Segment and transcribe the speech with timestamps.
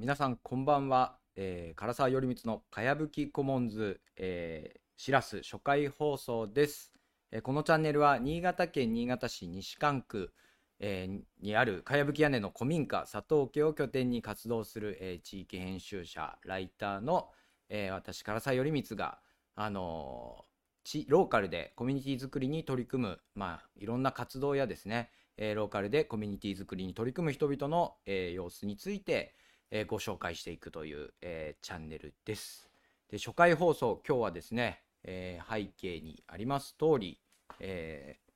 [0.00, 6.94] 皆さんこんばんは、えー、唐沢頼光のかやぶきコモンズ、えー、しらす初回放送です、
[7.30, 10.32] えー、このチャンネルは新潟県新潟市西館区、
[10.78, 17.28] えー、にあるかやぶき屋根の古民家佐藤家を拠点に活動する、えー、地域編集者ライターの、
[17.68, 19.18] えー、私唐沢頼光が
[19.54, 29.34] あのー、ローカルでコミュニティ作りに取り組む、まあ、いろんな活動やですね、えー、ローカルでコミュニティ作りに取り組む人々の、えー、様子について、
[29.70, 32.68] えー、ご紹介していくという、えー、チャンネルです。
[33.08, 37.20] で初回放送、今日はですね、えー、背景にあります通り、
[37.58, 38.32] えー、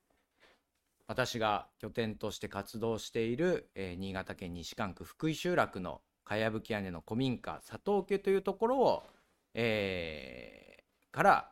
[1.07, 9.03] 私が拠点として活動している、えー、新潟県西館区福井集落のかやぶき屋根の古民家佐藤家というところを、
[9.53, 11.51] えー、から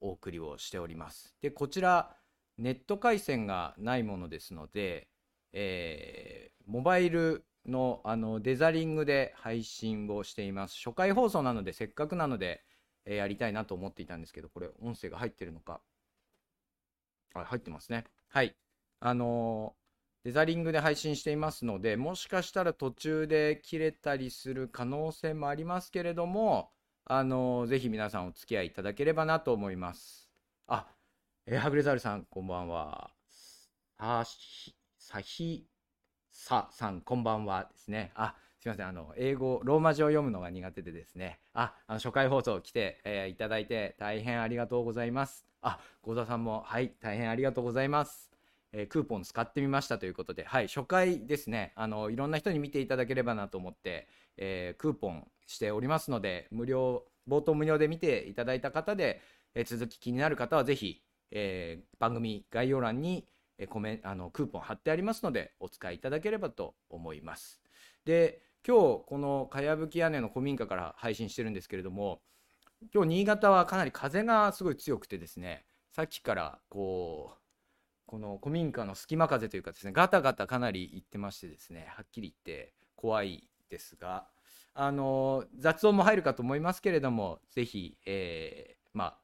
[0.00, 1.34] お送りをしております。
[1.40, 2.16] でこちら
[2.58, 5.08] ネット回線がないものですので、
[5.52, 10.76] えー、モバイルのあのデザリングで配信をしています。
[10.76, 12.62] 初回放送なので、せっかくなので、
[13.04, 15.80] えー、やりたいなと思っていたんですけど、これ、音声が入ってるのか。
[17.34, 18.04] あ、入ってますね。
[18.28, 18.56] はい。
[19.00, 26.70] あのー、デザリングで配信していますので、もしかしたら途中で切れたりする可能性もありますけれども、
[27.04, 30.28] あのー、ぜひ皆さんお付き合いいただければなと思います。
[30.66, 30.88] あ、
[31.46, 33.12] えー、ハグレザールさん、こんばんは。
[33.98, 35.66] さひ、さひ、
[36.36, 38.12] ささん、こんばんはですね。
[38.14, 38.86] あ、すいません。
[38.86, 41.40] あの、英語、ローマ字を読むのが苦手でですね。
[41.54, 45.46] あ、あの初回放送来て、えー、いただいて大変ありがとうございます。
[45.60, 48.30] あ、合田さんも、はい、大変ありがとうございます。
[48.72, 51.72] えー、クーポン使ってみましたということで、はい、初回ですね。
[51.74, 59.20] あの、いろんな人に見ていただければなと思って、えー、クーポンしておりますので、無料、冒頭無料で見ていただいた方で、
[59.54, 63.26] え続き気になる方はぜひ、え番組概要欄に、
[63.58, 67.60] えコメあのクーポン貼ってありますのでお使いいただければと思います。
[68.04, 72.20] で今日このかやぶき屋根の古民家から配信してるんですけれども
[72.92, 77.38] 今日新潟はかなり風がすごい強くてですねさっきからこう
[78.06, 84.26] この古民家の隙間風というかですねガタガタかなり言ってましてですねはっきり言って怖いですが
[84.74, 89.18] あの雑音も入るかと思いますけれどもぜひ、えー、まあ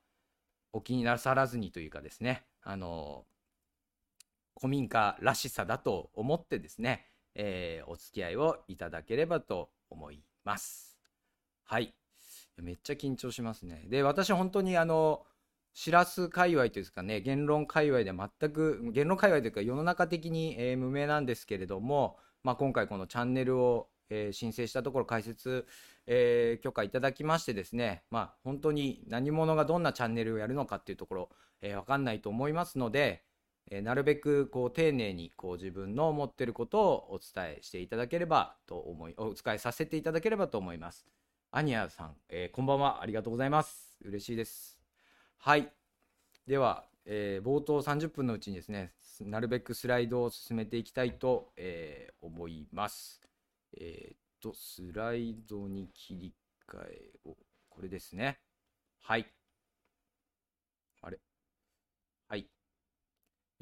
[0.73, 3.27] お気になさらずにというかですねあの
[4.63, 10.97] 古民家らしさだと思ってですね、えー、お付き合いをいただければと思います。
[11.65, 11.93] はい。
[12.59, 13.87] めっちゃ緊張しますね。
[13.89, 15.27] で、私本当にあの、
[15.75, 25.67] しらす界隈というかね、言論界隈で全く、言論界隈というか世の中的に、えー、無名なんですけれども、まあ、今回このチャンネルを、えー、申請したところ解説、
[26.07, 31.31] えー、許可いただきましてですね、まあ、本当に何者がどんなチャンネルをやるのかっていうところ、
[31.63, 33.25] えー、わかんないと思いますので、
[33.75, 41.07] えー、なるべくこう丁寧にこう自分の思ってることをお伝えしていただければと思い、お伝えさせていただければと思います。
[41.51, 43.01] アニアさん、えー、こんばんは。
[43.03, 43.99] ありがとうございます。
[44.05, 44.79] 嬉しいです。
[45.39, 45.73] はい。
[46.47, 53.23] では、えー、冒頭30分のうちにですね、なるべくスライドを進めていきたいと、えー、思います。
[53.81, 56.35] え、っと、スライドに切り
[56.69, 57.39] 替えを、
[57.71, 58.39] これですね。
[59.01, 59.27] はい。
[61.01, 61.19] あれ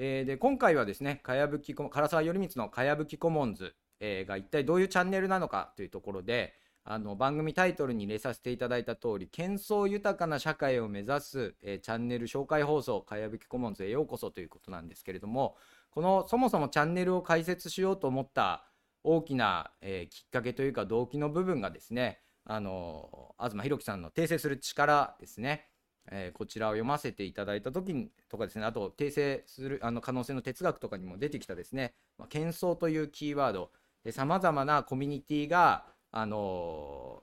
[0.02, 6.54] えー、で今回はですね、かやぶき唐沢頼光のかやぶきコモンズ、えー、が一体どういうチャンネルなのかというところで、
[6.84, 15.58] あの番組タイトルに入れさせていただいた通り、喧騒豊かな社会を目指す、えー、チャンネル紹介放送、かやぶきコモンズへようこそということなんですけれども、
[15.90, 18.64] このそもそもチャンネルを開設しようと思った
[19.04, 25.69] 大きな、えー、きっかけというか動機の部分がですね、あの東博樹さんの訂正する力ですね。
[26.10, 33.70] えー、こちらを読ませていただいた時にとかですねあと訂正するあの可能性の哲学とかにも出てきたですね、まあ、喧騒というキーワード
[34.10, 37.22] さまざまなコミュニティがあの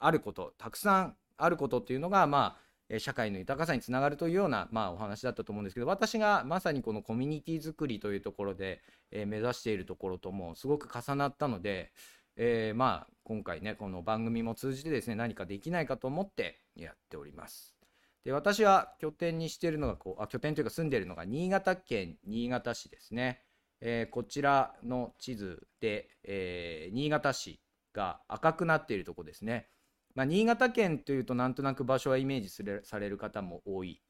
[0.00, 8.80] ー、あることたくさんあることっていうのがまあ社会の豊かさにつながるというような、まあ、お話だったと思うんですけど私がまさにこのコミュニティ作りというところで、
[9.12, 11.92] えー、目指しているところともすごく重なったので、
[12.36, 17.79] えー、まあ今回ねこの番組も通じてですね何かできないかと思ってやっております。
[18.24, 23.42] で私は拠点にしているのがこうあ拠点というか住んでいるのが新潟県新潟市ですね、
[23.80, 27.60] えー、こちらの地図で、えー、新潟市
[27.94, 29.68] が赤くなっているとこですね、
[30.14, 34.02] まあ、新潟県というとなんとなく場所はイメージするされる方も多い、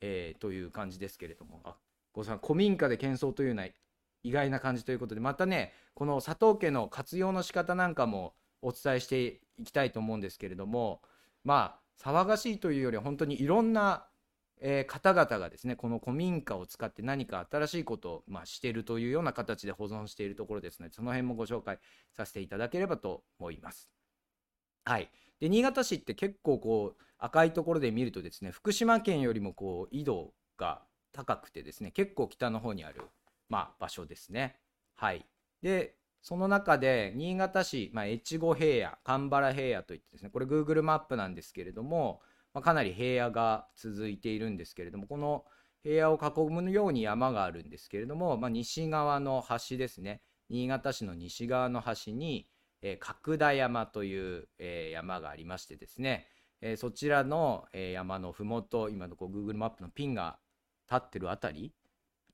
[0.00, 1.60] えー、という感じですけれども。
[1.64, 1.76] あ
[2.16, 3.68] ごさん古民家で喧騒というのは
[4.22, 8.32] 意外な感じということでまたねこの佐藤家の活用の仕方なんかも
[8.62, 11.02] お伝えしていきたいと思うんですけれども
[11.44, 14.06] まあ騒がしいというよりは本当にいろんな
[14.58, 21.78] えー方々がですねこの古民家を使って何か新しいことを、まあ、しているというような形で保存しているところですのでその辺もご紹介
[22.16, 23.90] させていただければと思います。
[24.84, 25.10] はい、
[25.40, 30.82] で新潟市って結構こう赤いところで見るとですね福島県よりもこう緯度が
[31.12, 33.02] 高くてですね結構北の方にある、
[33.48, 34.56] まあ、場所ですね。
[34.94, 35.26] はい、
[35.62, 35.96] で
[36.26, 42.20] その中で新潟市、まあ、越後平野蒲原平野といってですねこれ Google マップなんですけれども、
[42.52, 45.44] まあ、かなり平野が続いているんですけれどもこの
[45.84, 50.20] 平野を囲むように山があるんですけれども、まあ、西側の端ですね
[50.50, 52.48] 新潟市の西側の端に、
[52.82, 56.26] えー角田山という、えー山がありましてですね、
[56.60, 60.38] えーそちらの、えー山のふもと今のこう Google マップのピンが
[60.90, 61.72] 立ってるあたり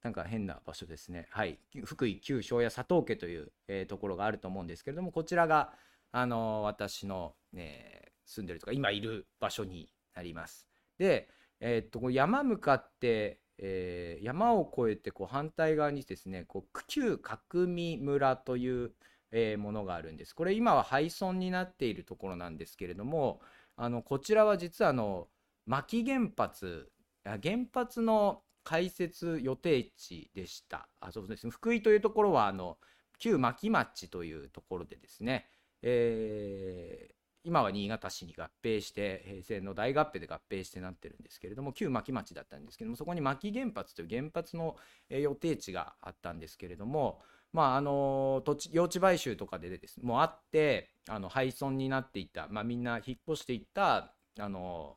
[0.03, 1.29] なんか変な場所ですね。
[1.31, 1.59] はい。
[1.85, 5.73] 福井旧庄屋佐藤家という、えーところがあると思うんですけれども、こちらが、
[6.11, 10.69] あのー私の、え住んでるとか、今いる場所になります。
[10.99, 11.29] で、
[11.61, 18.93] えーっと、山向かって、えー山を越えてこう反対側にですね、こう旧角見村という、
[19.35, 20.35] えものがあるんです。
[20.35, 23.41] これ今は廃村になっているところなんですけれども、
[23.77, 25.29] あのこちらは実はあの
[25.65, 26.93] 牧原発
[27.25, 27.41] 原
[27.73, 30.89] 発の開設予定地でした。
[31.01, 32.79] あそうですね福井というところはあの
[33.19, 35.47] 旧牧町というところでですね、
[35.83, 44.77] えー今は新潟市に合併して平成の大合併で合併してなってるんですけれども旧牧町だったんですけどもそこに牧原発という原発の
[45.09, 47.21] 予定地があったんですけれども
[47.53, 54.97] まああの土地用地買収とかでですもうあってあの廃村になっていた、まあ、みんな引っ越していったあの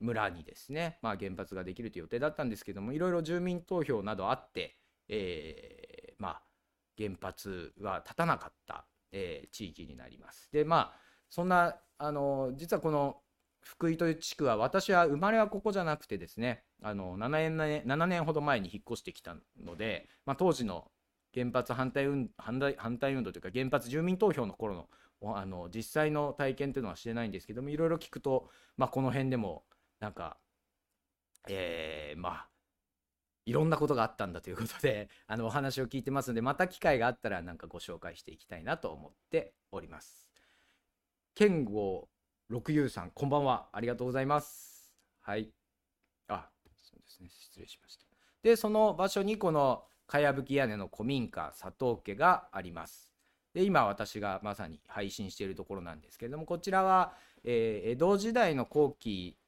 [0.00, 4.76] 村にですね、まあ、原発ができるという予定だったんですけどもいろいろ住民投票などあって、
[5.08, 6.42] えーまあ、
[6.96, 10.48] 原発は立たなかった、えー地域になります。
[10.52, 13.16] でまあそんなあの実はこの
[13.60, 20.90] 福井という地区は私は生まれはここじゃなくてですねあの7年 ,7 年ほど前に引っ越してきたので、まあ、当時の
[21.34, 24.88] 原発反対運反対反対運動というか原発住民投票の頃の
[25.34, 29.64] あの実際の体験というのはしてないんですけどもいろいろ聞くと、まあ、この辺でも
[30.00, 30.38] なんか
[31.48, 32.48] えーまあ
[33.46, 40.28] いろんなことがあったんだということで あのお話を聞いてますのでまた機会があったらなんかご紹介していきたいなと思っております。
[41.34, 42.10] 剣豪
[42.48, 44.94] 六遊さんこんばんはありがとうございます。
[45.20, 45.52] はい。
[46.26, 46.50] あ
[46.82, 48.06] そうですね失礼しました。
[48.42, 53.10] でその場所にこのかやぶき屋根の古民家佐藤家があります。
[53.54, 59.38] で今私がまさに配信しているところなんですけれどもこちらは、えー江戸時代の後期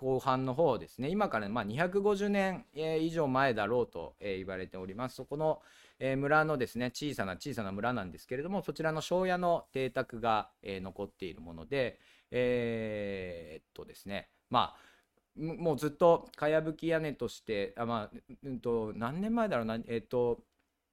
[0.00, 1.10] 後半の方ですね。
[1.10, 5.16] 今からまあ250年え以上前だろうとえー言われております。
[5.16, 5.60] そこの
[5.98, 11.98] え村のですね小さな小さな村なんですけれどもそちらの庄屋の邸宅がえ残っているもので
[12.30, 14.90] えーっとですねまあ
[15.36, 20.40] もうずっとかやぶき屋根としてあまあうんと何年前だろうなえーっと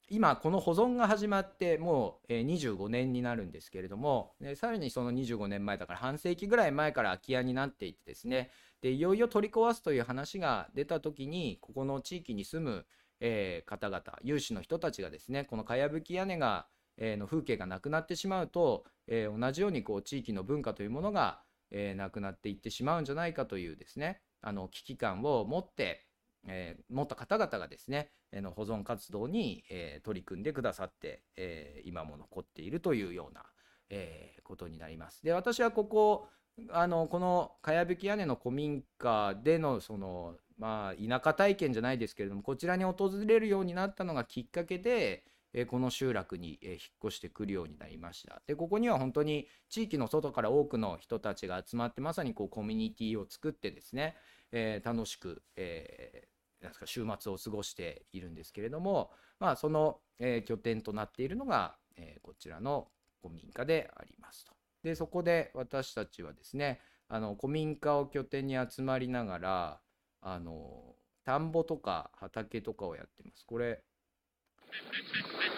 [0.09, 8.49] 今この保存が始まってもう25年になるんですけれどもさらにその25年前だから半世紀ぐらい前から空き家になっていてですね
[8.81, 12.85] でいよいよ取り壊すという話が出た時にここの地域に住む、
[13.19, 26.06] えー方々有志の人たちがですねこのかやぶき屋根が、えーの風景がなくなってしまうと、えー同じようにこう地域の文化というものが、えなくなっていってしまうんじゃないかというですねあの危機感を持って、
[26.47, 33.43] えー持った方々がですね、えーの保存活動に、えー取り組んでくださって、えー今も残っているというような、
[33.89, 35.23] えーことになります。
[35.23, 36.29] で私はここ
[36.69, 54.15] あのこのかやぶき屋根の古民家でのそのまあ田舎体験じゃないですけれどもこちらに訪れるようになったのがきっかけで、えーこの集落に、えー引っ越してくるようになりましたでここには本当に地域の外から多くの人たちが集まってまさにこうコミュニティを作ってですね、
[54.51, 62.87] えー楽しく、えーなんですか週末を過ごしているんですけれども、まあ、その、えー拠点となっているのが、えこちらの
[63.21, 64.53] 古民家でありますと。
[64.83, 69.81] でそこで私たちはですねあの古民家を拠点に集まりながら
[70.21, 73.45] あの田んぼとか畑とかをやってます。
[73.45, 73.83] これ、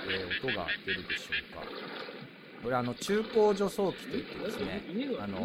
[0.10, 2.39] え音が出るでしょうか？
[2.64, 4.84] これあの中高除草機といってですね
[5.20, 5.40] あの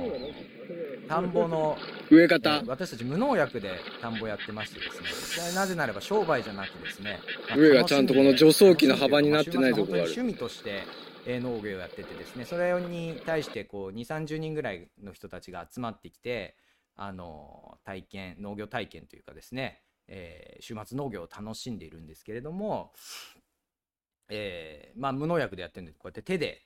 [1.09, 1.77] 田んぼの
[2.11, 10.11] 植え方えー私たち無農薬で田んぼやってましてですねなぜならば商売じゃなくですねまあ上がちゃんとこの除草機の幅になってないとこがある。
[10.11, 10.83] 趣味として
[11.27, 16.57] えー農業をやっててですねそれに対してこう2 3 0人ぐらいの人たちが集まってきて
[16.97, 22.93] あの体験農業体験というかですね、えー週末農業を楽しんでいるんですけれども、
[24.29, 26.63] えーまあ無農薬でやってるんでこうやって手で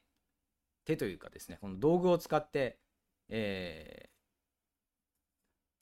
[0.89, 2.79] 手というかですねこの道具を使って、
[3.29, 4.09] えー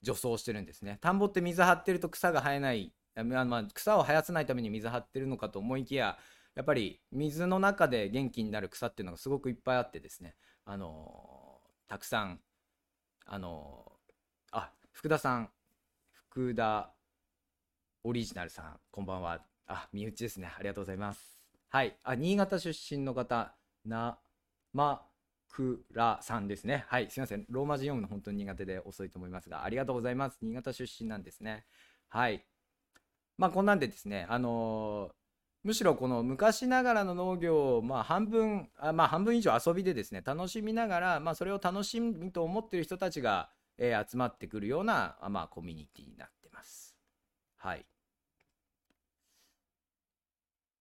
[0.03, 0.99] 除草してるんですね。
[1.01, 6.17] 田んぼって水張ってると草が生えないあまあ草を生やさないために水張ってるのかと思いきや
[6.55, 10.37] やっぱり水の中で元気になる草っていうのがすごくいっぱいあってですね。
[10.65, 12.41] あのたくさん
[13.25, 13.91] あの
[14.53, 15.51] あ福田さん
[16.13, 16.93] 福田
[18.05, 19.41] オリジナルさんこんばんは。
[19.67, 20.53] あ身内ですね。
[20.57, 21.41] ありがとうございます。
[21.69, 21.97] はい。
[22.05, 24.19] あ新潟出身の方な
[24.77, 25.03] ま
[25.49, 26.85] くらさんですね。
[26.89, 27.47] はいすいません。
[27.49, 30.39] ローマ字読むの本当に苦手で遅いと思いますがありがとうございます。
[30.43, 31.65] 新潟出身なんですね。
[32.09, 32.45] はい。
[33.39, 35.15] まあこんなんでですねあのー
[35.65, 46.97] むしろこの昔ながらの農業をまあ半分あまあ半分以上遊びでですね楽しみながらまあそれを楽しみと思っている人たちが、えー集まってくるようなまあコミュニティになってます。
[47.59, 47.87] はい。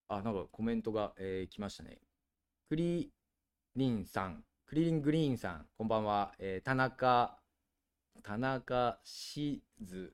[0.08, 2.00] あなんかコメントが、えー来ましたね。
[2.70, 3.12] クリ
[3.76, 4.42] リンさん。
[4.66, 5.66] クリリングリーンさん。
[5.78, 7.38] こんばんは、えー田中
[8.24, 10.14] 田中しず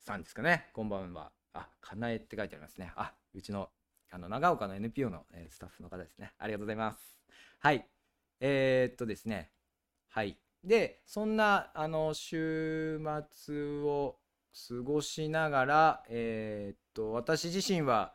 [0.00, 0.68] さんですかね。
[0.72, 1.30] こんばんは。
[1.52, 2.92] あかなえって書いてありますね。
[2.96, 3.68] あうちの
[4.10, 6.32] あの長岡の NPO の、えースタッフの方ですね。
[6.38, 7.20] ありがとうございます。
[7.60, 7.86] はい。
[8.40, 9.52] えーっとですね。
[10.08, 10.36] はい。
[10.64, 14.16] でそんなあの週末を
[14.68, 18.12] 過ごしながらえーっと私自身は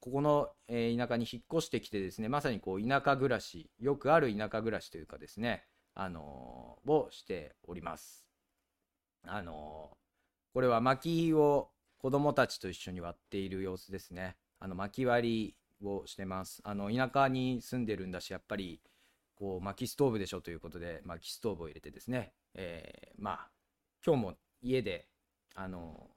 [0.00, 5.64] ここの、えー田舎に引っ越してきてですねまさにこう田舎暮らしよくある田舎暮らしというかですね
[5.94, 8.26] あのーをしております。
[9.26, 9.96] あのー
[10.54, 14.36] これは薪を子供たちと一緒に割っている様子ですね。
[14.60, 16.60] あの薪割りをしてます。
[16.64, 18.80] あの田舎に住んでるんだしやっぱり
[19.36, 23.50] こう薪ストーブでしょということで薪ストーブを入れてですね、えーまあ
[24.04, 25.06] 今日も家で
[25.54, 26.08] あの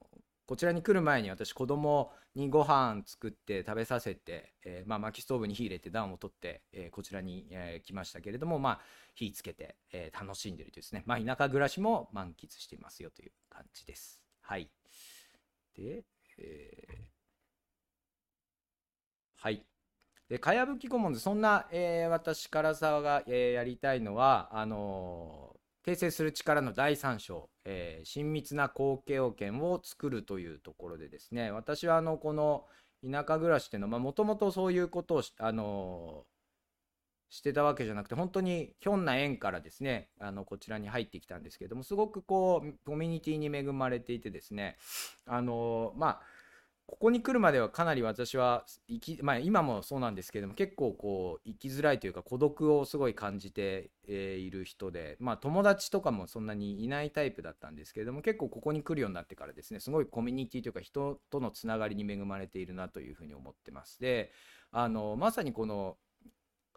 [0.51, 8.79] こちらに来る前に私子供にご飯作って食べさせて、えーまあ、薪ストーブに火入れて暖を取って、えーこちらに、えー来ましたけれども、まあ、
[9.15, 14.22] 火つけて、えー楽しんでるというですね、まあ、田舎暮らしも満喫していますよという感じです。
[14.41, 14.70] はい。
[15.75, 16.03] で、
[16.38, 17.22] えー
[19.38, 19.65] はい。
[20.29, 32.66] で、かやぶき顧問で、そんな、えー私、唐沢が、えーやりたいのは、あのー訂正する力の第3章、えー親密な後継要件を作るというところでですね、私は、あの、この
[33.04, 36.32] 田舎暮らしっていうのは、もともとそういうことをし、あのー
[37.32, 44.78] してたわけじゃなくて本当にひょんな縁からですねあのこちらに入ってきたんですけれどもすごくこうコミュニティに恵まれていてですね
[45.26, 46.22] あのまあ
[46.91, 64.01] ここに来るまではかなり私は生き、まあ、今もそうなんですけども結構こう生きづらいというか孤独をすごい感じて、いる人で、まあ、友達とかもそんなにいないタイプだったんですけれども結構ここに来るようになってからですねすごいコミュニティというか人とのつながりに恵まれているなというふうに思ってます。
[64.01, 64.31] で
[64.71, 65.95] あのまさにこの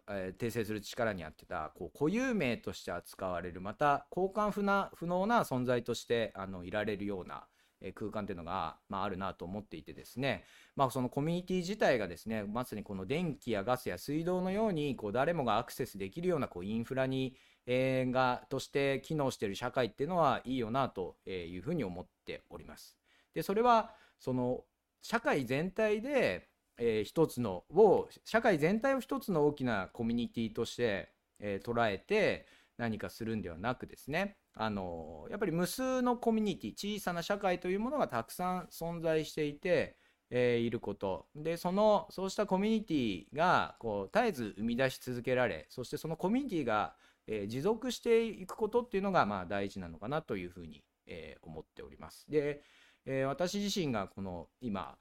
[0.07, 7.47] え訂正する力にあってたこう固有名として扱われるまた交換不な不能な存在としてあのいられるような、
[7.93, 10.43] 空間っていうのが、まあ、あるなと思っていてですね、
[10.75, 22.97] まあ、そのコミュニティ自体がですねまさにこの電気やガスや水道のようにこう誰もがアクセスできるようなこうインフラに、えーがとして機能している社会っていうのはいいよなというふうに思っております。
[23.33, 24.63] でそれはその
[25.01, 32.45] 社会全体でえー一つのを社会全体を一つの大きなコミュニティとして、えー捉えて
[32.77, 39.97] 何かするんではなくですねあのやっぱり無数のコミュニティ小さな社会というものがたくさん存在していて、
[40.29, 46.95] えーいることでそのそうしたコミュニティがこう絶えず生み出し続けられそしてそのコミュニティが、
[47.27, 52.25] えー持続していくことっていうのがまあ大事なのかなというふうに、えー思っております。
[52.29, 52.61] で、
[53.05, 54.97] え私自身がこの今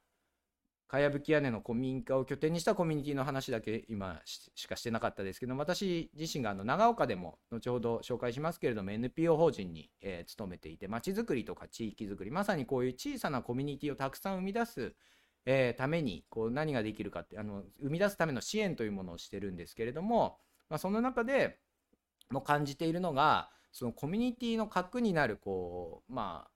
[0.86, 14.94] かやぶき屋根の古民家を拠点にしたコミュニティの話だけ今しかしてなかったですけど私自身があの長岡でも後ほど紹介しますけれども NPO 法人に、えー勤めていてまちづくりとか地域づくりまさにこういう小さなコミュニティをたくさん生み出す、
[15.46, 20.38] えーためにこう何ができるかってあの生み出すための支援というものをしてるんですけれども、
[20.68, 21.58] まあ、その中で
[22.30, 26.53] も感じているのがそのコミュニティの核になるこうまあ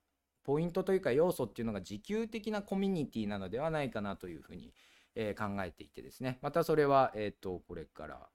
[0.48, 4.72] ポイントというか要素っていうのが自給的なコミュニティなのではないかなというふうに、
[5.14, 6.38] えー考えていてですね。
[6.40, 8.26] またそれは、えー、とこれから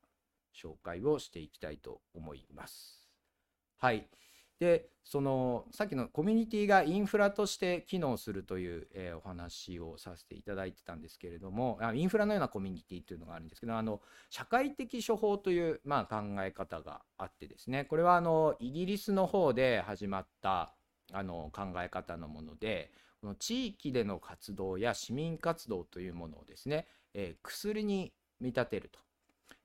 [0.56, 3.10] 紹介をしていきたいと思います。
[3.80, 4.08] はい。
[4.60, 17.86] でそのさっきのコミュニティがインフラとして機能するという、えーお話をさせていただいてたんですけれどもあインフラのようなコミュニティというのがあるんですけどあの社会的処方という、まあ、考え方があってですね。
[17.86, 20.76] これはあのイギリスの方で始まった
[21.14, 22.92] あの考え方のもので
[23.22, 29.00] この地域での活動や市民活動というものをですね、えー薬に見立てると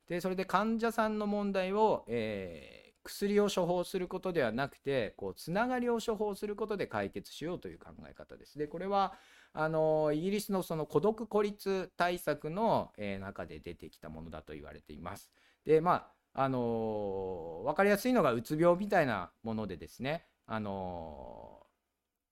[0.09, 8.59] でそれで患者さんの問題を、えー薬を処方することではなくてこうつながりを処方することで解決しようという考え方です。
[8.59, 9.15] でこれは
[9.55, 15.31] あのイギリスのその孤独孤立対策の、えー、中で出てきたものだと言われています。
[15.65, 21.63] でまああの分かりやすいのがうつ病みたいなものでですねあの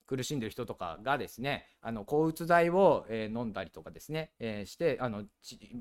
[0.07, 5.25] 苦しんでる人とかがですねあの抗うつ剤を、えー、飲んだりとかですね、えー、してあの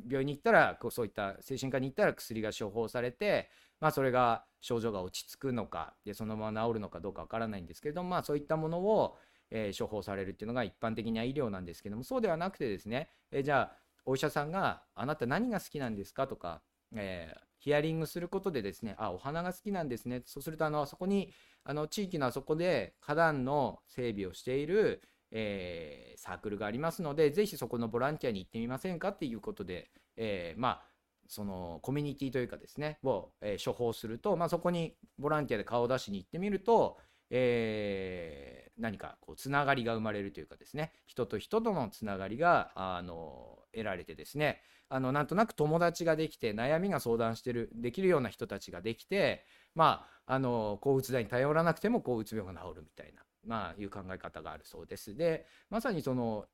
[0.08, 3.50] 病院に行ったらそういった精神科に行ったら薬が処方されて、
[3.80, 9.16] まあ、それが症状が落ち着くのかでそのまま治るのかどうかわからないんですけれども、まあ、そういったものを、
[9.52, 16.62] えー、処方されるっていうのが一般的な医療なんですけどもそうではなくてですね、えじゃあお医者さんが「あなた何が好きなんですか?」とか、
[16.94, 21.34] えヒアリングすることでですね「あお花が好きなんですね」そうするとあのそこに
[21.66, 30.84] あの地域のあそこで花壇の整備をしている、えー、サークルがありますので、ぜひそこのボランティアに行ってみませんかっていうことで、えー、まあ、
[31.28, 36.98] そのコミュニティというかですね、を、えー、処方すると、まあ、そこにボランティアで顔を出しに行ってみると、
[37.32, 55.16] えー、何かこうつながりが生まれるというかですね人と人とのつながりがあの得られてですねあのなんとなく友達ができて悩みが相談してるできるような人たちができてまああの抗うつ剤に頼らなくても抗うつ病が治るみたいな、まあ、いう考え方があるそうです。
[55.16, 56.46] でまさにその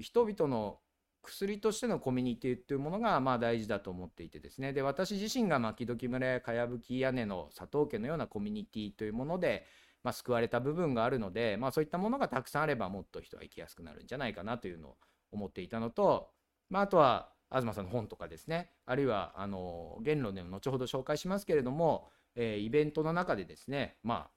[0.00, 0.78] 人々の
[1.22, 9.66] 薬としてのコミュニティというものがまあ大事だと思っていてですねで私自身が牧時村やかやぶき屋根の佐藤家のようなコミュニティというもので、
[10.02, 14.96] まあ、救われた部分があるので、まあ、そういったものがたくさんあればもっと人は生きやすくなるんじゃないかなというのを
[15.32, 16.30] 思っていたのと、
[16.70, 24.30] まあ、あとは東さんの本とかですねあるいはあの言論でも後ほど紹介しますけれども、えー、イベントの中でですねまあ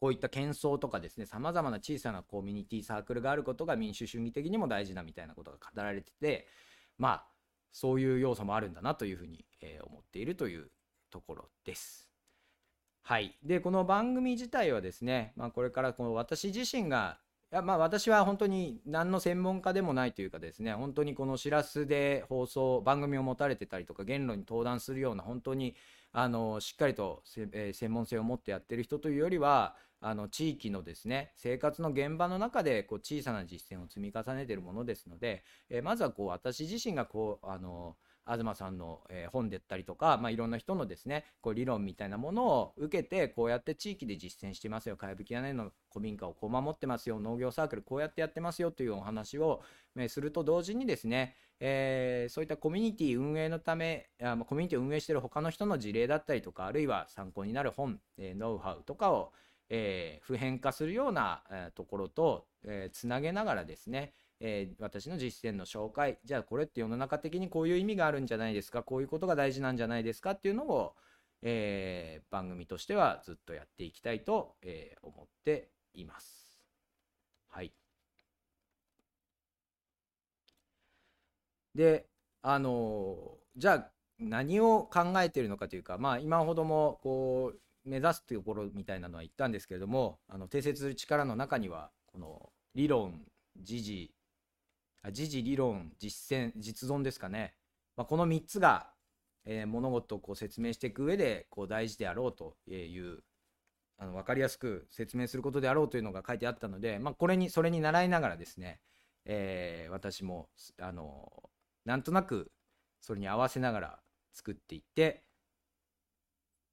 [0.00, 6.46] こういった喧騒とかですね、さまざまな小さなコミュニティサークルがあることが民主主義的にも大事だみたいなことが語られてて、
[6.98, 7.26] まあ、
[7.72, 10.70] そういう要素もあるんだなというふうに、えー、思っているという
[11.10, 12.10] ところです。
[13.02, 13.38] はい。
[13.42, 17.18] で、この番組自体はですね、まあ、これからこの私自身が
[17.50, 25.76] やまあ私は本当に何の専門家でもないというかですね本当にこのしらすで放送番組を持たれてたりとか言論に登壇するような本当に
[26.12, 44.96] あのしっかりと、えー、専門性を持ってやってる人というよりはあの地域のですね生活の現場の中でこう小さな実践を積み重ねているものですので、えー、まずはこう私自身がこうあの東さんの、え本でったりとか、まあ、いろんな人のですねこう理論みたいなものを受けてこうやって地域で実践してますよ。
[44.96, 47.20] かやぶき屋根の古民家をこう守ってますよ。
[47.20, 49.62] 農業サークルこうやってやってますよというお話を、
[49.96, 59.32] えすると同時にですね、えー、そういったコミュニティ運営のためあコミュニティを運営してる他の人の事例だったりとかあるいは参考になる本、えノウハウとかを
[59.68, 68.82] えー、普遍化するような、え、ところと、え、つなげながらですね、えー、私の実践の紹介じゃあこれって世の中的にこういう意味があるんじゃないですか？
[68.82, 70.94] こういうことが大事なんじゃないですかっていうのを、
[71.42, 76.60] えー、番組としてはずっとやっていきたいと、えー、思っています。
[77.48, 77.72] はい。
[81.74, 82.06] で
[82.42, 93.20] あのじゃあ何を考えているのかというかまあ今ほどもこう目指すというところみたいなのは言ったんですけれどもあの定説する力の中にはこの理論
[93.60, 94.10] 時事
[95.12, 97.54] 時事理論実践実存ですかね、
[97.96, 98.90] まあ、この3つが、
[99.44, 103.22] えー、物事をこう説明していく上でこう大事であろうという
[103.98, 108.80] あの分かりやすく説明することであろうというのが書いてあったので、まあ、これにそれに習いながらですね、
[109.24, 110.48] えー、私も
[110.80, 111.30] あの
[111.84, 112.50] なんとなく
[113.00, 113.98] それに合わせながら
[114.32, 115.22] 作っていって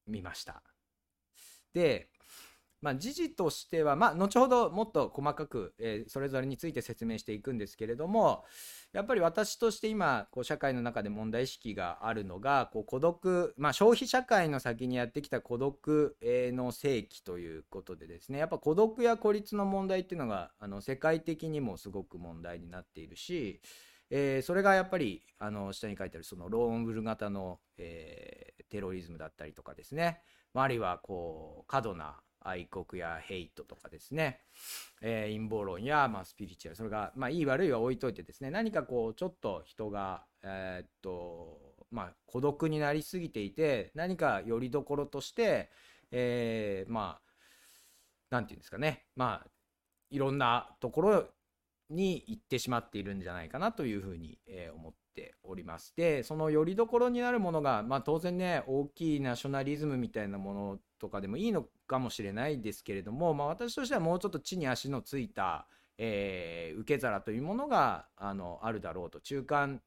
[0.08, 0.62] みました。
[1.74, 2.10] で、
[2.84, 8.44] まあ、時事としては、まあ、後ほどもっと細かく、えー、それぞれについて説明していくんですけれども
[8.92, 23.62] やっぱり私として今こう社会の中で問題意識があるのがこう孤独、まあ、消費社会の先にやってきた孤独の世紀ということでですねやっぱ孤独や孤立の問題っていうのがあの世界的にもすごく問題になっているし
[24.16, 30.20] えー、それがやっぱりあの下に書いてあるそのローンウル型の、えー、テロリズムだったりとかですね
[30.54, 34.42] あるいはこう過度な愛国やヘイトとかですね、
[35.02, 45.70] えー、陰謀論や、まあ、スピリチュアルそれが、まあ、いい悪いは置いといてですね何かこうちょっと人が、えー、っとまあ、孤独になりすぎていて何かよりどころとして、
[46.12, 47.22] えー、まあ
[48.32, 49.06] 何て言うんですかね。
[49.16, 49.48] まあ
[50.10, 51.26] いろんなところ
[51.92, 55.03] に行ってしまっているんじゃないかなというふうに、えー、思って
[55.44, 55.94] おります。
[55.96, 69.82] で、そのよりどころになるものが、まあ、当然ね、大きいナショナリズムみたいなものとかでもいいのかもしれないですけれども、まあ、私としてはもうちょっと地に足のついた、えー、受け皿というものがあのあるだろうと中間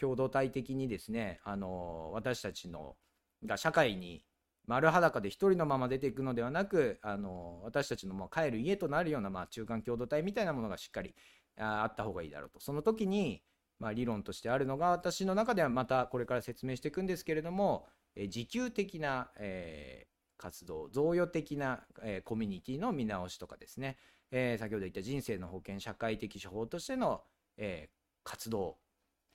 [0.00, 2.96] 共同体的にですねあの私たちの
[3.44, 4.24] が社会に
[4.66, 11.14] 丸裸で一人のまま出ていくのではなくあの私たちのまあ帰る家となるようなまあ中間共同体みたいなものがしっかり
[11.58, 13.42] ああった方がいいだろうとその時に
[13.84, 23.98] まあ理論としてあるのが私の中ではまたこれから説明していくんですけれども、えー自給的な、えー活動贈与的な、えーコミュニティの見直しとかですね、
[24.30, 27.20] えー先ほど言った人生の保険社会的手法としての、
[27.58, 27.90] え
[28.24, 28.78] 活動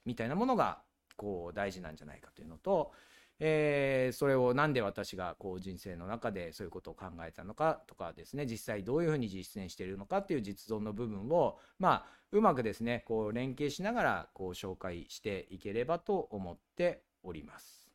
[0.04, 0.82] みたいなものが
[1.16, 2.92] こう大事なんじゃないかというのと、
[3.40, 17.89] えーそれをなんで私がこう人生の中でそういうことを考えたのかとかですね実際どういうふうに実践しているのかっていう実存の部分をまあうまくですねこう連携しながらこう紹介していければと思っております。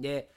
[0.00, 0.30] で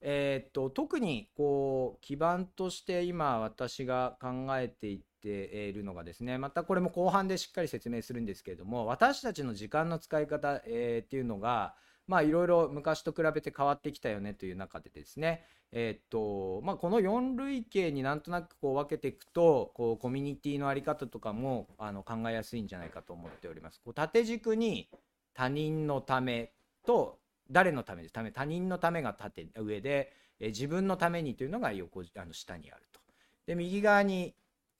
[0.00, 5.28] えーっと特にこう基盤として今私が考えていって
[5.68, 11.74] いるのがですねまたこれも後半でしっかり説明するんですけれども私たちの時間の使い方、えーっていうのが
[12.06, 23.80] まあいろいろ昔と比べて変わってきたよねという中でですねえっとまあこの4類型になんとなくこう分けていくとこうコミュニティの在り方とかもあの考えやすいんじゃないかと思っております。
[23.84, 24.88] こう縦軸に
[25.34, 26.52] 他人のため
[26.86, 27.18] と
[27.50, 33.00] 誰のためですため他人のためが縦上で、え自分のためにというのが横あの下にあると。
[33.46, 34.34] で右側に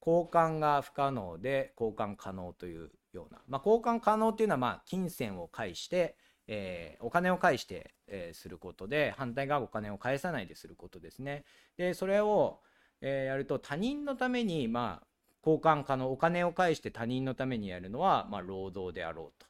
[0.04, 6.16] 交換が不可能で交換可能というような、まあ、交換可能というのはまあ金銭を介して、
[6.48, 11.44] えーお金を返して、えーすることで反対側がお金を返さないですることですね。
[11.76, 12.60] でそれを、
[13.00, 15.06] えーやると他人のためにまあ
[15.44, 19.46] 交換可能お金を返して他人のためにやるのはまあ労働であろうと。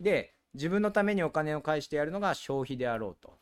[0.00, 3.38] で自分のためにお金を返してやるのが消費であろうと。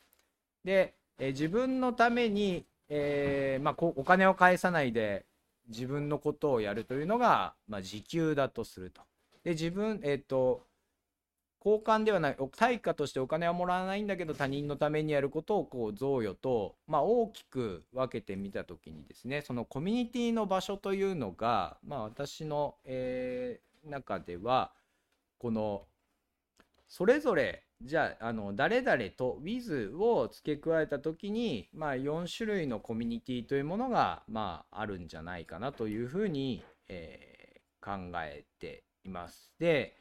[0.64, 5.26] で、え自分のために、えまあ、お金を返さないで
[5.68, 9.02] 自分のことをやるというのが、まあ、時給だとすると。
[9.42, 10.66] で自分えっ、と
[11.64, 24.72] 交換ではない対価としてお金はもらわないんだけど他人のためにやることをこう贈与と、まあ、大きく分けてみた時にですねそのコミュニティの場所というのが、まあ、私の、えー中では
[25.38, 25.86] この
[26.86, 37.40] それぞれじゃああの誰々と with を付け加えた時に、まあ、4種類のコミュニティというものが、まあ、あるんじゃないかなというふうに、えー
[37.80, 39.52] 考えています。
[39.58, 39.96] で、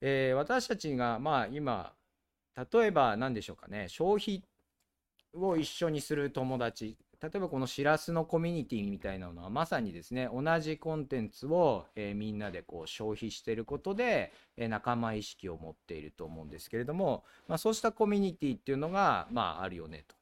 [0.00, 1.92] えー私たちが、まあ、今
[2.72, 4.42] 例えば何でしょうかね消費
[5.34, 20.14] を一緒にする友達例えばこのしらすのコミュニティみたいなのはまさにですね同じコンテンツを、えーみんなでこう消費していることで、えー仲間意識を持っていると思うんですけれども、まあ、そうしたコミュニティっていうのが、まあ、あるよねと。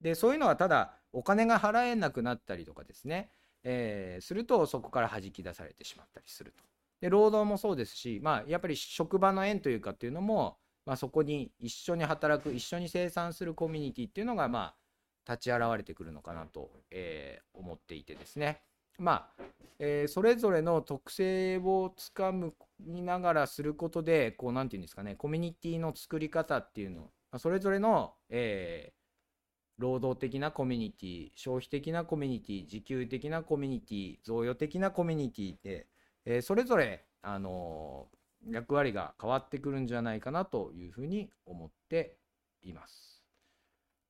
[0.00, 3.30] でそういうのはただお金が払えなくなったりとかですね、
[3.64, 6.62] えーするとそこから弾き出されてしまったりすると。
[7.00, 14.74] で労働もそうですし、まあ、やっぱり職場の縁というかっていうのも、まあ、そこに一緒に働く一緒に生産するコミュニティっていうのが、ま
[15.26, 18.62] あ、立ち現れてくるのかなと、えー思っていてですね。
[18.98, 19.42] まあ、
[19.78, 28.98] えーそれぞれの特性をつかむみながらすることでこうなんていうんですかねコミュニティの作り方っていうのまあそれぞれの、えー
[29.78, 35.86] 労働的なコミュニティ消費的なコミュニティ自給的なコミュニティ贈与的なコミュニティで、
[36.28, 38.18] えーそれぞれ、あのー
[38.52, 42.16] 役割が変わってくるんじゃないかなというふうに思って
[42.62, 43.20] います。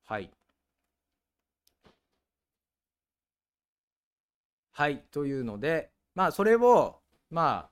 [0.04, 0.30] はい。
[4.72, 5.04] はい。
[5.10, 7.00] というので、まあ、それを、
[7.30, 7.70] まあ、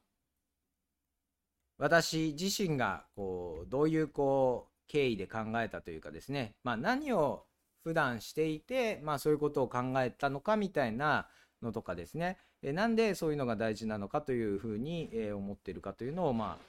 [1.78, 7.44] 私自身が、こう、どういう、こう、経緯で考えたというかですね、まあ、何を
[7.82, 11.28] 普段していて、まあ、そういうことを考えたのかみたいな
[11.62, 16.64] のとかですね、えなんでそういうのが大事なのかというふうに、え思っているかというのを、まあ、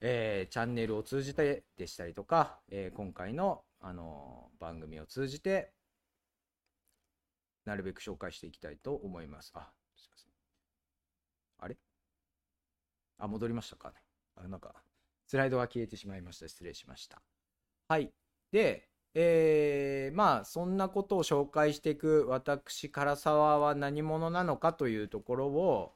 [0.00, 5.72] えーチャンネルを通じてでしたりとか、えー今回の、あのー番組を通じて、
[7.64, 9.50] なるべく紹介していきたいと思います。
[9.54, 10.30] あ、すいません。
[11.58, 11.76] あれ？
[13.18, 13.96] あ、戻りましたかね。
[14.36, 14.72] あ、なんか、
[15.26, 16.48] スライドが消えてしまいました。
[16.48, 17.20] 失礼しました。
[17.88, 18.12] はい。
[18.52, 18.87] で、
[19.20, 25.92] えーまあ、そんなことを紹介していく私、唐沢は何者なのかというところを、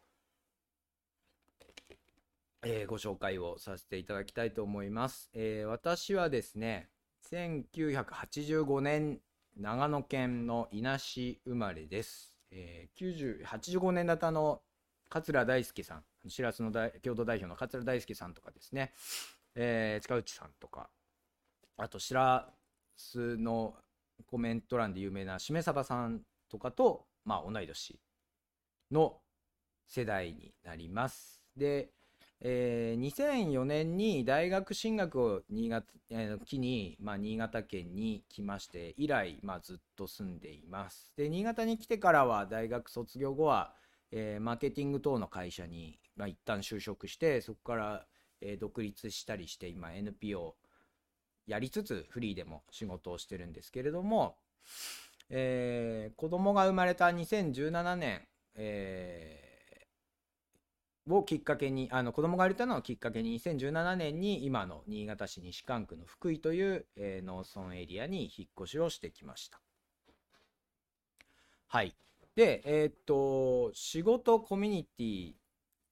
[2.64, 5.30] えーご紹介をさせていただきたいと思います。
[5.34, 6.90] えー私はですね、
[7.30, 9.20] 1985年、
[9.56, 12.34] 長野県の伊那市生まれです。
[12.50, 14.62] えー90 85年型の
[15.08, 18.92] 桂大輔さん、しらすの共同代表の桂大輔さんとかですね、
[19.54, 20.90] えー塚内さんとか、
[21.76, 22.12] あとし
[22.94, 23.74] らすの
[24.26, 27.98] コメント欄で有名なしめさばさんとかと、まあ、同い年
[28.90, 29.18] の
[29.86, 31.42] 世代になります。
[31.56, 31.90] で、
[32.40, 43.74] えー2004年に大学進学を新潟、えー機に、まあ、新潟県に来まして以来、まあ、ずっと住んでいますで新潟に来てからは大学卒業後は、
[44.10, 48.06] えーマーケティング等の会社に、まあ、一旦就職してそこから、
[48.40, 50.56] えー独立したりして今 NPO
[51.46, 54.36] やりつつフリーでも仕事をしてるんですけれども、
[55.30, 58.22] えー子供が生まれた2017年、
[58.54, 59.52] えー
[61.08, 69.60] をきっかけにあの子供が生まれたのをきっかけに2017年に今の新潟市西蒲区の福井という、えー農村エリアに引っ越しをしてきました。
[71.66, 71.96] はい。
[72.36, 75.32] で、えーっと、仕事コミュニティ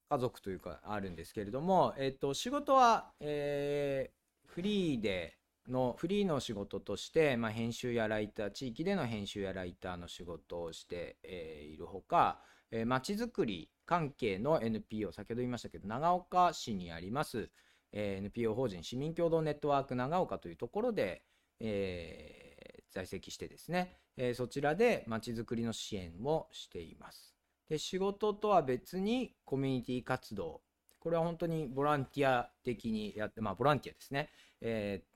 [0.09, 4.21] 家族というかあるんですけれども、えーっと、仕事は、えー
[4.53, 5.37] フリーで
[5.67, 12.39] のフリーの仕事として、まあ、編集やライター地域での編集やライターの仕事をして、えーいるほか
[12.85, 17.49] まちづくり関係の NPO 先ほど言いましたけど長岡市にあります、
[17.91, 21.23] えー NPO 法人市民共同ネットワーク長岡というところで、
[21.59, 22.51] えー
[22.93, 27.35] 在籍してですね、えーそちらでまちづくりの支援をしています。
[27.69, 30.61] で仕事とは別にコミュニティ活動。
[30.99, 35.10] これは本当にボランティア的にやってまあボランティアですね、えー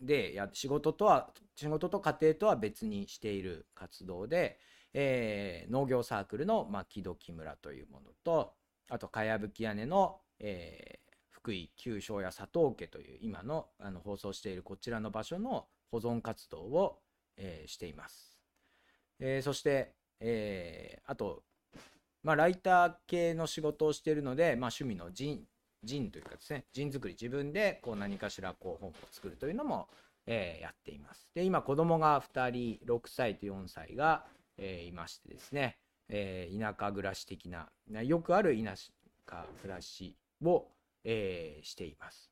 [0.00, 4.58] でや仕事とは仕事と家庭とは別にしている活動で、
[4.94, 8.54] えー農業サークルの牧戸木村というものと
[8.88, 16.98] あとかやぶき屋根の、えー福井旧庄屋佐藤家という今のあの放送しているこちらの場所の保存活動を、
[17.36, 18.38] えーしています、
[19.18, 21.42] えーそして、えーあと、
[22.22, 25.44] まあ、ライター系の仕事をしているので、まあ、趣味のジン
[25.84, 29.88] ジンというかですねジン作り自分でこう何かしらこう本を作るというのも、
[30.26, 34.24] えーやっていますで今子供が2人6歳と4歳が、
[34.58, 37.68] えーいましてですね、えー田舎暮らし的な
[38.02, 40.66] よくある田舎暮らしを、
[41.04, 42.30] えーしています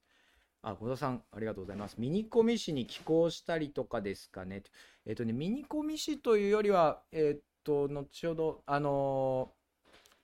[0.63, 1.95] あ、小田さん、ありがとうございます。
[1.99, 4.65] ミニコミ誌に寄稿したりとかですかね。
[5.07, 9.59] えっ、とね、ミニコミ誌というよりは、えっ、と、後ほど、あのー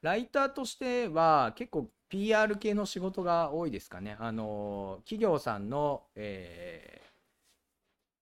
[0.04, 4.16] ライターとしては結構 PR 系の仕事が多いですかね。
[4.18, 7.14] あの企業さんの、えー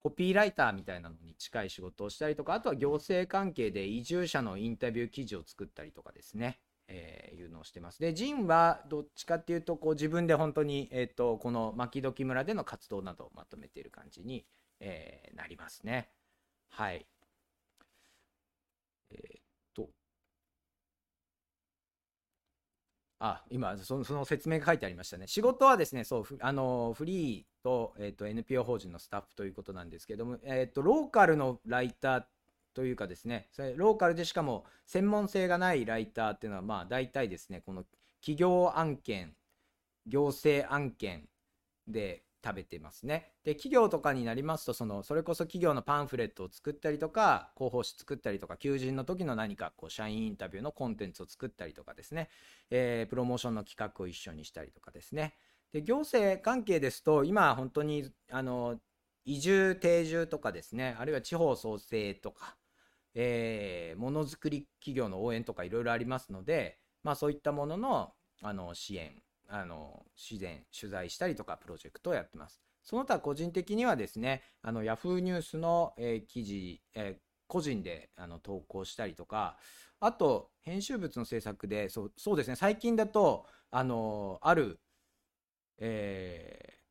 [0.03, 6.59] コピーライターみたいなのに近い仕事をしたりとか、あとは行政関係で移住者のインタビュー記事を作ったりとかですね。
[6.89, 8.01] えーいうのをしてます。
[8.01, 14.45] で、ジンはどっちかっていうと、こう自分で本当に、えっ、と、この牧時村での活動などをまとめている感じに、
[14.81, 16.11] えーなりますね。
[16.71, 17.07] はい。
[19.11, 19.43] えーっ
[19.75, 19.89] と。
[23.25, 25.29] あ、今そ、その説明が書いてありましたね。
[25.29, 32.25] 仕事はですね、そう、あのフリーと,、えーっと NPO 法人のスタッフということなんですけども、えーとローカルのライター
[32.75, 37.85] というかですね、それローカルでしかも専門性がないライターっていうのは、まあ大体ですね、この
[38.21, 39.37] 企業案件、
[40.07, 41.29] 行政案件
[41.87, 43.33] で食べてますね。
[43.45, 52.29] で、企業とかになりますと、その、それこそ企業のパンフレットを作ったりとか、広報誌作ったりとか、求人の時の何か、こう、社員インタビューのコンテンツを作ったりとかですね、
[52.71, 55.35] えープロモーションの企画を一緒にしたりとかですね。
[55.73, 58.81] で、行政関係ですと、今本当に、あの、
[59.25, 62.57] 移住定住とかですね、あるいは地方創生とか、
[63.15, 69.23] えーものづくり企業の応援とかいろいろありますので、まあそういったものの、あの、支援、
[69.55, 72.63] あの、自然、取材したりとかプロジェクトをやってます。
[72.83, 79.59] その他個人的にはですね、あの、ヤフーニュースの、えー記事、えー個人であの投稿したりとか、
[80.01, 84.81] あと、編集物の制作で、そうそうですね、最近だと、あの、ある、
[85.79, 86.83] えー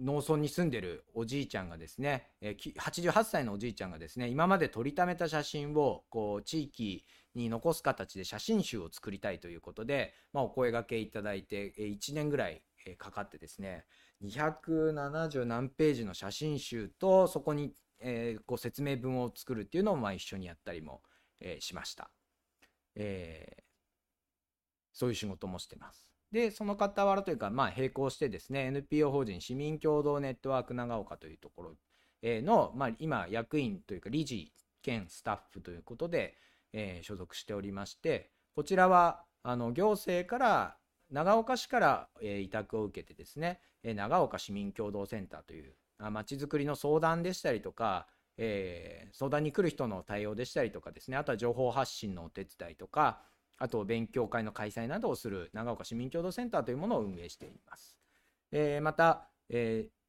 [0.00, 12.62] 農村に住んでるおじいちゃんがですね、え88歳のおじいちゃんがですね、今まで撮りためた写真を、こう、地域に残す形で写真集を作りたいということで、まあ、お声掛けいただいて、え1年ぐらい、
[12.98, 13.84] かかってですね、
[14.24, 21.02] 270何ページの写真集と、そこに、えーこう説明文を作るっていうのを、まあ、一緒にやったりも、
[21.60, 22.10] しました。
[22.94, 23.70] えー
[24.92, 26.06] そういう仕事もしてます。
[26.32, 31.76] で、その傍らというか、まあ、並行してですね、NPO 法人市民共同ネットワーク長岡というところ
[32.22, 36.36] の、まあ、今、役員というか、理事兼スタッフということで、
[36.72, 40.76] えー所属しておりまして、こちらは、あの、行政から、
[41.10, 45.74] 長岡市から、えー委託を受けてですね、えー長岡市民共同センターという、
[46.10, 48.06] まちづくりの相談でしたりとか、
[48.36, 53.22] えー相談に来る人の対応でしたりとかですね、あとは情報発信のお手伝いとか、
[53.58, 57.96] あと勉強会の開催などをする長岡市民共同センターというものを運営しています。
[58.52, 59.99] えまた、えー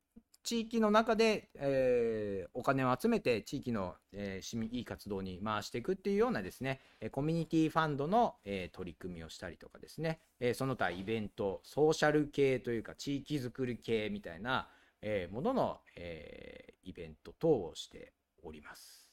[0.43, 14.67] 地域の中で、えーお金を集めて地域の、えー市民いい活動に回していくっていうようなですね、えコミュニティファンドの、えー取り組みをしたりとかですね、えーその他イベントソーシャル系というか地域づくり系みたいな、
[15.01, 19.07] えーものの、えーイベント等をしております。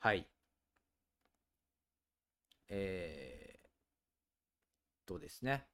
[0.00, 0.26] はい。
[2.68, 5.66] えー、とですね。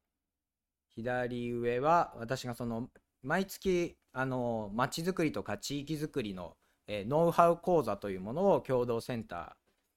[0.95, 2.89] 左上は私がその
[3.23, 6.55] 毎月あの街づくりとか地域づくりの、
[6.87, 9.35] えーノウハウ講座というものを共同センタ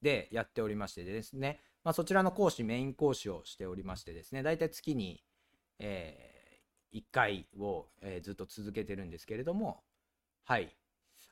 [0.01, 4.43] ーでやっておりましてですね、まあ、そちらの講師メイン講師をしておりましてですね。
[4.43, 5.23] 大体月に、
[5.79, 6.61] え
[6.93, 9.83] 1回を、えーずっと続けてるんですけれども。
[10.45, 10.75] はい。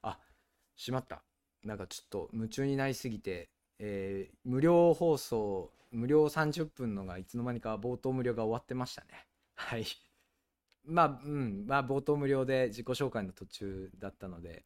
[0.01, 0.19] あ
[0.75, 1.23] しまった。
[1.63, 9.27] なんかちょっと夢中になりすぎて、えー無料放送無料30分のがいつの間にか冒頭無料が終わってましたね。
[9.55, 9.86] はい。
[10.88, 14.65] まあ、うん、まあ、冒頭無料で自己紹介の途中だったので、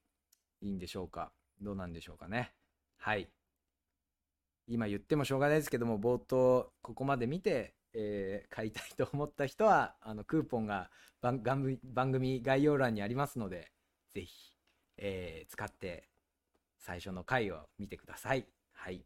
[0.61, 1.31] いいんでしょうか？
[1.61, 2.53] どうなんでしょうかね？
[2.97, 3.29] はい。
[4.67, 11.41] 今言ってもしょうがないですけども、冒頭、ここまで見て、えー買いたいと思った人は、あの、クーポンが番
[11.83, 13.71] 番組概要欄にありますので、
[14.13, 14.53] ぜひ、
[14.97, 16.09] えー使って、
[16.77, 18.45] 最初の回を見てください。
[18.73, 19.03] はい。